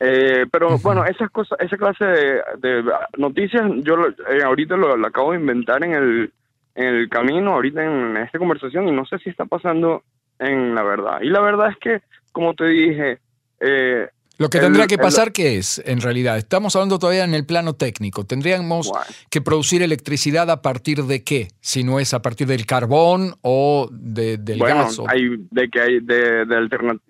Eh, 0.00 0.46
pero 0.50 0.76
bueno, 0.78 1.04
esas 1.04 1.30
cosas, 1.30 1.58
esa 1.60 1.76
clase 1.76 2.04
de, 2.04 2.84
noticias, 3.16 3.62
yo 3.78 3.96
eh, 4.28 4.42
ahorita 4.44 4.76
lo, 4.76 4.94
acabo 5.06 5.32
de 5.32 5.38
inventar 5.38 5.84
en 5.84 5.92
el, 5.94 6.32
en 6.74 6.86
el 6.86 7.08
camino, 7.08 7.52
ahorita 7.52 7.82
en 7.84 8.16
esta 8.18 8.38
conversación, 8.38 8.88
y 8.88 8.92
no 8.92 9.06
sé 9.06 9.18
si 9.18 9.30
está 9.30 9.46
pasando 9.46 10.02
en 10.38 10.74
la 10.74 10.82
verdad. 10.82 11.20
Y 11.22 11.28
la 11.28 11.40
verdad 11.40 11.70
es 11.70 11.78
que, 11.78 12.02
como 12.32 12.54
te 12.54 12.66
dije, 12.66 13.18
eh, 13.60 14.08
lo 14.36 14.48
que 14.48 14.58
tendría 14.58 14.86
que 14.86 14.98
pasar, 14.98 15.32
¿qué 15.32 15.58
es 15.58 15.80
en 15.84 16.00
realidad? 16.00 16.36
Estamos 16.36 16.74
hablando 16.74 16.98
todavía 16.98 17.24
en 17.24 17.34
el 17.34 17.46
plano 17.46 17.74
técnico. 17.74 18.24
¿Tendríamos 18.24 18.90
que 19.30 19.40
producir 19.40 19.82
electricidad 19.82 20.50
a 20.50 20.60
partir 20.60 21.04
de 21.04 21.22
qué? 21.22 21.48
Si 21.60 21.84
no 21.84 22.00
es 22.00 22.14
a 22.14 22.22
partir 22.22 22.48
del 22.48 22.66
carbón 22.66 23.34
o 23.42 23.88
de, 23.92 24.36
del 24.38 24.58
gas. 24.58 25.00
Hay, 25.06 25.36
de 25.50 25.68
que 25.68 25.80
hay, 25.80 26.00
de, 26.00 26.46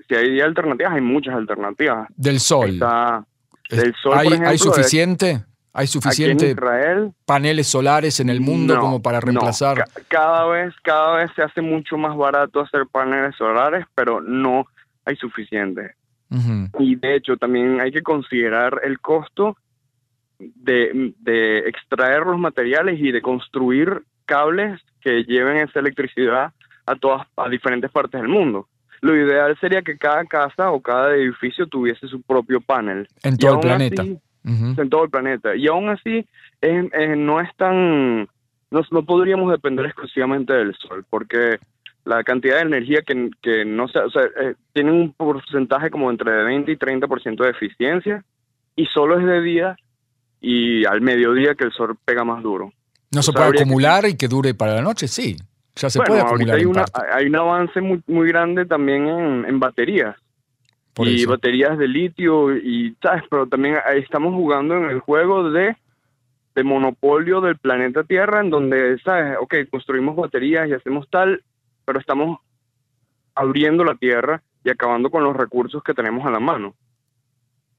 si 0.07 0.14
hay 0.14 0.40
alternativas, 0.40 0.93
hay 0.93 1.00
muchas 1.00 1.35
alternativas. 1.35 2.09
Del 2.14 2.40
sol. 2.40 2.78
del 3.71 3.95
sol 4.02 4.19
¿Hay, 4.19 4.28
¿Hay 4.28 4.59
suficiente? 4.59 5.45
¿Hay 5.76 5.88
suficiente 5.88 6.54
paneles 7.25 7.66
solares 7.66 8.21
en 8.21 8.28
el 8.28 8.40
mundo 8.40 8.78
como 8.78 9.02
para 9.02 9.19
reemplazar? 9.21 9.85
cada, 10.07 10.47
vez, 10.47 10.73
cada 10.85 11.16
vez 11.16 11.31
se 11.35 11.43
hace 11.43 11.62
mucho 11.62 11.97
más 11.97 12.16
barato 12.16 12.61
hacer 12.61 12.87
paneles 12.87 13.35
solares, 13.37 13.85
pero 13.95 14.21
no 14.21 14.66
hay 15.04 15.16
suficiente. 15.16 15.97
Y 16.79 16.97
de 16.97 17.17
hecho 17.17 17.37
también 17.37 17.81
hay 17.81 17.93
que 17.93 18.03
considerar 18.03 18.81
el 18.85 19.00
costo 19.00 19.57
de, 20.38 21.64
extraer 21.67 22.26
los 22.26 22.38
materiales 22.38 23.00
y 23.00 23.12
de 23.12 23.23
construir 23.23 24.03
cables 24.25 24.81
que 25.00 25.25
lleven 25.25 25.59
esa 25.59 25.81
electricidad 25.81 26.53
a 26.87 26.97
todas 26.97 27.26
a 27.37 27.49
diferentes 27.49 27.91
partes 27.91 28.21
del 28.21 28.29
mundo. 28.29 28.69
Lo 29.00 29.14
ideal 29.17 29.57
sería 29.61 29.83
que 29.83 29.99
cada 29.99 30.25
casa 30.25 30.71
o 30.71 30.81
cada 30.81 31.14
edificio 31.14 31.67
tuviese 31.67 32.09
su 32.09 32.23
propio 32.23 32.61
panel. 32.61 33.07
En 33.23 33.37
todo 33.37 33.55
el 33.55 33.61
planeta. 33.61 34.03
En 34.03 34.91
todo 34.91 35.05
el 35.05 35.11
planeta. 35.11 35.55
Y 35.55 35.67
aún 35.67 35.91
así 35.91 36.26
no 37.17 37.41
es 37.41 37.55
tan... 37.57 38.29
no 38.71 39.05
podríamos 39.05 39.50
depender 39.50 39.87
exclusivamente 39.87 40.55
del 40.55 40.75
sol, 40.75 41.05
porque 41.09 41.59
la 42.04 42.23
cantidad 42.23 42.56
de 42.56 42.62
energía 42.62 43.02
que, 43.02 43.30
que 43.40 43.64
no 43.64 43.88
se, 43.88 43.99
o 43.99 44.11
sea, 44.11 44.23
eh, 44.23 44.54
tienen 44.73 44.94
un 44.94 45.12
porcentaje 45.12 45.90
como 45.90 46.11
entre 46.11 46.44
20 46.44 46.73
y 46.73 46.76
30% 46.76 47.42
de 47.42 47.50
eficiencia 47.50 48.25
y 48.76 48.87
solo 48.87 49.18
es 49.18 49.26
de 49.26 49.40
día 49.40 49.76
y 50.40 50.84
al 50.84 51.00
mediodía 51.00 51.54
que 51.54 51.64
el 51.64 51.73
sol 51.73 51.96
pega 52.04 52.25
más 52.25 52.42
duro. 52.42 52.73
¿No 53.12 53.23
se 53.23 53.32
puede 53.32 53.61
acumular 53.61 54.04
y 54.06 54.16
que 54.16 54.28
dure 54.28 54.54
para 54.54 54.75
la 54.75 54.82
noche? 54.82 55.08
Sí, 55.08 55.37
ya 55.76 55.88
se 55.88 56.00
puede 56.00 56.20
acumular. 56.20 56.56
Hay, 56.56 56.64
una, 56.64 56.84
hay 57.12 57.26
un 57.26 57.37
avance 57.37 57.80
muy, 57.80 58.02
muy 58.06 58.28
grande 58.28 58.66
también 58.66 59.08
en, 59.08 59.44
en 59.46 59.61
baterías. 59.61 60.16
y 60.99 61.25
baterías 61.25 61.78
de 61.78 61.88
litio 61.88 62.54
y, 62.54 62.96
¿sabes? 63.00 63.23
Pero 63.30 63.46
también 63.46 63.76
estamos 63.94 64.34
jugando 64.34 64.76
en 64.76 64.90
el 64.90 65.00
juego 65.00 65.50
de 65.50 65.76
de 66.54 66.62
monopolio 66.62 67.40
del 67.40 67.58
planeta 67.58 68.04
Tierra, 68.04 68.40
en 68.40 68.50
donde, 68.50 68.99
¿sabes? 69.00 69.37
Ok, 69.40 69.54
construimos 69.70 70.16
baterías 70.16 70.68
y 70.68 70.73
hacemos 70.73 71.08
tal, 71.11 71.42
pero 71.85 71.99
estamos 71.99 72.38
abriendo 73.35 73.85
la 73.85 73.95
tierra 73.95 74.43
y 74.64 74.71
acabando 74.71 75.11
con 75.11 75.25
los 75.25 75.37
recursos 75.37 75.83
que 75.83 75.95
tenemos 75.95 76.26
a 76.26 76.31
la 76.31 76.41
mano. 76.41 76.75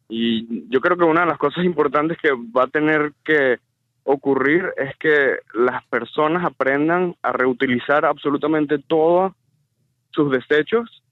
Y 0.08 0.70
yo 0.70 0.82
creo 0.82 0.98
que 0.98 1.04
una 1.04 1.22
de 1.22 1.28
las 1.28 1.38
cosas 1.38 1.66
importantes 1.66 2.18
que 2.22 2.30
va 2.32 2.64
a 2.64 2.68
tener 2.68 3.14
que 3.24 3.60
ocurrir 4.04 4.72
es 4.78 4.96
que 4.98 5.38
las 5.54 5.84
personas 5.88 6.46
aprendan 6.46 7.16
a 7.24 7.32
reutilizar 7.32 8.06
absolutamente 8.06 8.78
todos 8.78 9.34
sus 10.12 10.32
desechos 10.32 11.04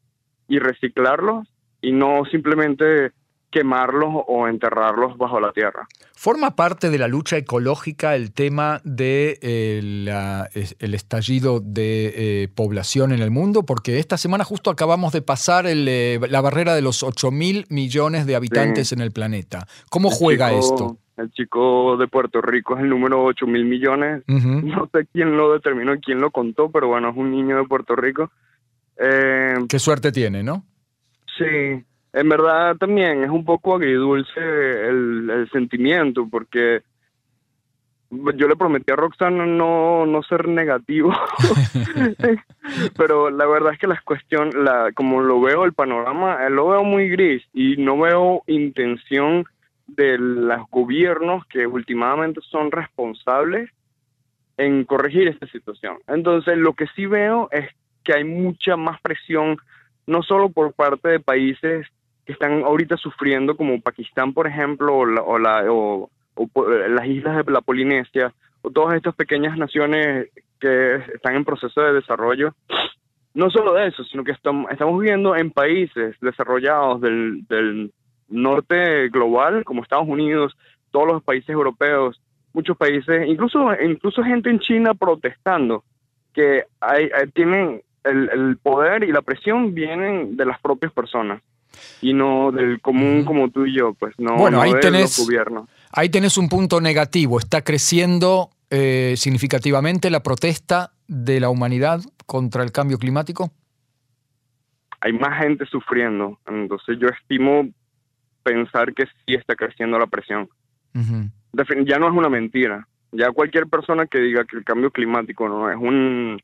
y 0.47 0.59
reciclarlos 0.59 1.47
y 1.81 1.91
no 1.91 2.23
simplemente 2.25 3.11
quemarlos 3.53 4.23
o 4.27 4.47
enterrarlos 4.47 5.15
bajo 5.15 5.39
la 5.39 5.51
tierra. 5.51 5.87
¿Forma 6.15 6.55
parte 6.55 6.89
de 6.89 6.97
la 6.97 7.07
lucha 7.07 7.37
ecológica 7.37 8.15
el 8.15 8.33
tema 8.33 8.81
del 8.83 8.95
de, 8.95 9.39
eh, 10.53 10.67
el 10.79 10.93
estallido 10.95 11.59
de 11.59 12.13
eh, 12.15 12.47
población 12.47 13.11
en 13.11 13.21
el 13.21 13.29
mundo? 13.29 13.63
Porque 13.63 13.99
esta 13.99 14.17
semana 14.17 14.43
justo 14.43 14.71
acabamos 14.71 15.13
de 15.13 15.21
pasar 15.21 15.65
eh, 15.67 16.19
la 16.27 16.41
barrera 16.41 16.73
de 16.73 16.81
los 16.81 17.03
8 17.03 17.29
mil 17.29 17.65
millones 17.69 18.25
de 18.25 18.35
habitantes 18.35 18.91
en 18.91 19.01
el 19.01 19.11
planeta. 19.11 19.67
¿Cómo 19.91 20.09
juega 20.09 20.51
esto? 20.51 20.97
El 21.15 21.31
chico 21.31 21.95
de 21.97 22.07
Puerto 22.07 22.41
Rico 22.41 22.75
es 22.75 22.81
el 22.81 22.89
número 22.89 23.23
8 23.23 23.45
mil 23.45 23.65
millones. 23.65 24.23
No 24.27 24.89
sé 24.91 25.05
quién 25.13 25.37
lo 25.37 25.53
determinó, 25.53 25.93
quién 26.03 26.19
lo 26.19 26.31
contó, 26.31 26.71
pero 26.71 26.87
bueno, 26.87 27.11
es 27.11 27.15
un 27.15 27.29
niño 27.29 27.57
de 27.57 27.65
Puerto 27.65 27.95
Rico. 27.95 28.31
Qué 28.97 29.77
suerte 29.79 30.11
tiene, 30.11 30.41
¿no? 30.41 30.63
Sí, 31.37 31.83
en 32.13 32.29
verdad 32.29 32.77
también 32.77 33.23
es 33.23 33.29
un 33.29 33.43
poco 33.43 33.75
agridulce 33.75 34.39
el, 34.39 35.29
el 35.29 35.49
sentimiento, 35.49 36.27
porque 36.29 36.83
yo 38.35 38.47
le 38.47 38.55
prometí 38.55 38.91
a 38.91 38.95
Roxana 38.95 39.45
no, 39.45 40.05
no 40.05 40.23
ser 40.23 40.47
negativo, 40.47 41.13
pero 42.97 43.29
la 43.29 43.45
verdad 43.45 43.73
es 43.73 43.79
que 43.79 43.87
la 43.87 43.99
cuestión, 44.03 44.51
la, 44.63 44.91
como 44.93 45.21
lo 45.21 45.41
veo 45.41 45.65
el 45.65 45.73
panorama, 45.73 46.45
eh, 46.45 46.49
lo 46.49 46.69
veo 46.69 46.83
muy 46.83 47.09
gris 47.09 47.43
y 47.53 47.77
no 47.77 47.97
veo 47.97 48.43
intención 48.47 49.45
de 49.87 50.17
los 50.17 50.69
gobiernos 50.69 51.45
que 51.47 51.67
últimamente 51.67 52.41
son 52.49 52.71
responsables 52.71 53.69
en 54.57 54.85
corregir 54.85 55.27
esta 55.27 55.47
situación. 55.47 55.97
Entonces, 56.07 56.57
lo 56.57 56.73
que 56.73 56.87
sí 56.95 57.05
veo 57.05 57.49
es 57.51 57.69
que 58.03 58.13
hay 58.13 58.23
mucha 58.23 58.75
más 58.75 59.01
presión, 59.01 59.57
no 60.05 60.21
solo 60.21 60.49
por 60.49 60.73
parte 60.73 61.09
de 61.09 61.19
países 61.19 61.87
que 62.25 62.33
están 62.33 62.63
ahorita 62.63 62.97
sufriendo, 62.97 63.55
como 63.55 63.81
Pakistán, 63.81 64.33
por 64.33 64.47
ejemplo, 64.47 64.97
o, 64.97 65.39
la, 65.39 65.65
o, 65.69 66.09
las 66.89 67.07
islas 67.07 67.45
de 67.45 67.51
la 67.51 67.61
Polinesia, 67.61 68.33
o 68.61 68.71
todas 68.71 68.95
estas 68.95 69.15
pequeñas 69.15 69.57
naciones 69.57 70.29
que 70.59 70.95
están 71.13 71.35
en 71.35 71.45
proceso 71.45 71.81
de 71.81 71.93
desarrollo. 71.93 72.53
No 73.33 73.49
solo 73.49 73.73
de 73.73 73.87
eso, 73.87 74.03
sino 74.03 74.23
que 74.23 74.31
estamos, 74.31 74.71
estamos 74.71 75.01
viendo 75.01 75.35
en 75.35 75.51
países 75.51 76.15
desarrollados 76.21 77.01
del, 77.01 77.45
del 77.47 77.91
norte 78.29 79.09
global, 79.09 79.63
como 79.65 79.81
Estados 79.81 80.07
Unidos, 80.07 80.55
todos 80.91 81.07
los 81.07 81.23
países 81.23 81.49
europeos, 81.49 82.21
muchos 82.53 82.77
países, 82.77 83.27
incluso, 83.27 83.69
incluso 83.81 84.23
gente 84.23 84.49
en 84.49 84.59
China 84.59 84.93
protestando, 84.93 85.83
que 86.33 86.63
hay, 86.79 87.09
tienen 87.33 87.81
el, 88.03 88.57
poder 88.57 89.03
y 89.03 89.11
la 89.11 89.21
presión 89.21 89.73
vienen 89.73 90.35
de 90.37 90.45
las 90.45 90.59
propias 90.59 90.91
personas 90.91 91.41
y 92.01 92.13
no 92.13 92.51
del 92.51 92.81
común 92.81 93.23
como 93.25 93.49
tú 93.49 93.65
y 93.65 93.77
yo, 93.77 93.93
pues 93.93 94.13
no, 94.17 94.35
bueno, 94.35 94.61
ahí 94.61 94.73
tenés, 94.81 95.17
los 95.17 95.27
gobiernos. 95.27 95.69
Ahí 95.91 96.09
tenés 96.09 96.37
un 96.37 96.49
punto 96.49 96.81
negativo, 96.81 97.39
está 97.39 97.63
creciendo 97.63 98.49
eh, 98.69 99.13
significativamente 99.17 100.09
la 100.09 100.23
protesta 100.23 100.91
de 101.07 101.39
la 101.39 101.49
humanidad 101.49 102.01
contra 102.25 102.63
el 102.63 102.71
cambio 102.71 102.97
climático. 102.97 103.51
Hay 105.01 105.13
más 105.13 105.39
gente 105.41 105.65
sufriendo, 105.65 106.39
entonces 106.47 106.97
yo 106.99 107.07
estimo 107.09 107.67
pensar 108.43 108.93
que 108.93 109.05
sí 109.05 109.35
está 109.35 109.55
creciendo 109.55 109.97
la 109.99 110.07
presión. 110.07 110.49
Ya 111.85 111.97
no 111.99 112.07
es 112.07 112.13
una 112.13 112.29
mentira, 112.29 112.87
ya 113.11 113.31
cualquier 113.31 113.67
persona 113.67 114.05
que 114.05 114.19
diga 114.19 114.45
que 114.45 114.57
el 114.57 114.63
cambio 114.63 114.91
climático 114.91 115.47
no 115.47 115.69
es 115.69 115.77
un 115.77 116.41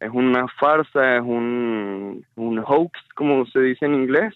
es 0.00 0.10
una 0.12 0.46
farsa, 0.60 1.16
es 1.16 1.22
un, 1.22 2.24
un 2.36 2.58
hoax, 2.58 2.92
como 3.14 3.46
se 3.46 3.60
dice 3.60 3.86
en 3.86 3.94
inglés, 3.94 4.34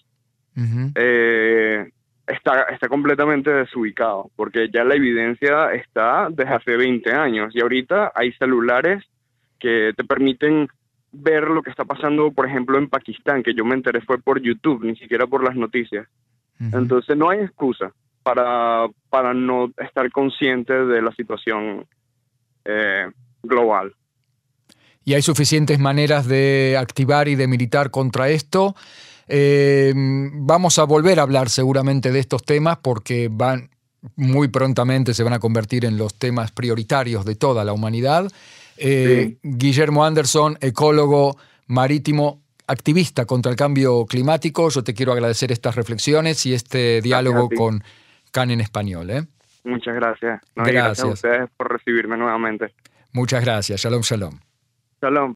eh, 0.95 1.89
está, 2.27 2.63
está 2.63 2.87
completamente 2.87 3.51
desubicado, 3.51 4.29
porque 4.35 4.69
ya 4.73 4.83
la 4.83 4.95
evidencia 4.95 5.73
está 5.73 6.27
desde 6.29 6.53
hace 6.53 6.77
20 6.77 7.11
años 7.11 7.55
y 7.55 7.61
ahorita 7.61 8.11
hay 8.15 8.31
celulares 8.33 9.03
que 9.59 9.93
te 9.95 10.03
permiten 10.03 10.67
ver 11.11 11.43
lo 11.43 11.61
que 11.61 11.69
está 11.69 11.85
pasando, 11.85 12.31
por 12.31 12.47
ejemplo, 12.47 12.77
en 12.77 12.89
Pakistán, 12.89 13.43
que 13.43 13.53
yo 13.53 13.65
me 13.65 13.75
enteré 13.75 14.01
fue 14.01 14.17
por 14.17 14.41
YouTube, 14.41 14.83
ni 14.83 14.95
siquiera 14.95 15.27
por 15.27 15.43
las 15.43 15.55
noticias. 15.55 16.07
Entonces 16.59 17.17
no 17.17 17.31
hay 17.31 17.39
excusa 17.39 17.91
para, 18.21 18.85
para 19.09 19.33
no 19.33 19.71
estar 19.77 20.11
consciente 20.11 20.73
de 20.73 21.01
la 21.01 21.11
situación 21.13 21.87
eh, 22.65 23.09
global 23.41 23.95
y 25.03 25.13
hay 25.13 25.21
suficientes 25.21 25.79
maneras 25.79 26.27
de 26.27 26.77
activar 26.79 27.27
y 27.27 27.35
de 27.35 27.47
militar 27.47 27.91
contra 27.91 28.29
esto. 28.29 28.75
Eh, 29.33 29.93
vamos 29.95 30.77
a 30.77 30.83
volver 30.83 31.19
a 31.19 31.21
hablar 31.21 31.47
seguramente 31.47 32.11
de 32.11 32.19
estos 32.19 32.43
temas 32.43 32.79
porque 32.81 33.29
van 33.31 33.69
muy 34.17 34.49
prontamente 34.49 35.13
se 35.13 35.23
van 35.23 35.31
a 35.31 35.39
convertir 35.39 35.85
en 35.85 35.97
los 35.97 36.15
temas 36.15 36.51
prioritarios 36.51 37.23
de 37.23 37.35
toda 37.35 37.63
la 37.63 37.71
humanidad. 37.71 38.29
Eh, 38.75 39.37
Guillermo 39.41 40.03
Anderson, 40.03 40.57
ecólogo 40.59 41.37
marítimo, 41.67 42.41
activista 42.67 43.25
contra 43.25 43.51
el 43.51 43.55
cambio 43.55 44.05
climático, 44.05 44.69
yo 44.69 44.83
te 44.83 44.93
quiero 44.93 45.13
agradecer 45.13 45.51
estas 45.53 45.75
reflexiones 45.75 46.45
y 46.45 46.53
este 46.53 47.01
diálogo 47.01 47.49
con 47.55 47.81
CAN 48.31 48.51
en 48.51 48.59
español. 48.59 49.11
¿eh? 49.11 49.23
Muchas 49.63 49.95
gracias. 49.95 50.41
gracias. 50.55 50.75
gracias 50.75 51.07
a 51.07 51.07
ustedes 51.07 51.49
por 51.55 51.71
recibirme 51.71 52.17
nuevamente. 52.17 52.73
Muchas 53.13 53.45
gracias. 53.45 53.81
Shalom, 53.81 54.01
shalom. 54.01 54.39
Shalom. 55.01 55.29